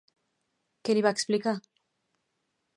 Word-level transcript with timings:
Què 0.89 0.95
li 0.97 1.05
va 1.07 1.13
explicar? 1.17 1.55